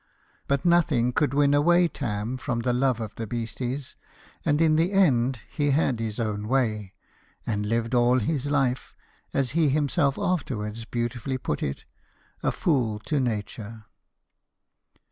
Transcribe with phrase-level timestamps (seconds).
[0.47, 3.95] But nothing could win away Tarn from the love of the beasties;
[4.43, 6.95] and in the end, he had his own way,
[7.45, 8.93] and lived all his life,
[9.31, 11.85] as he himself afterwards beautifully put it,"
[12.41, 13.85] a fool to nature."